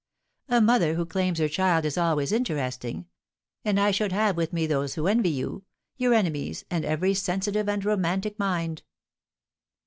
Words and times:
A 0.49 0.59
mother 0.61 0.95
who 0.95 1.05
claims 1.05 1.37
her 1.37 1.47
child 1.47 1.85
is 1.85 1.95
always 1.95 2.31
interesting; 2.31 3.05
and 3.63 3.79
I 3.79 3.91
should 3.91 4.11
have 4.11 4.35
with 4.35 4.51
me 4.51 4.65
those 4.65 4.95
who 4.95 5.05
envy 5.05 5.29
you, 5.29 5.63
your 5.95 6.15
enemies, 6.15 6.65
and 6.71 6.83
every 6.83 7.13
sensitive 7.13 7.69
and 7.69 7.85
romantic 7.85 8.39
mind." 8.39 8.81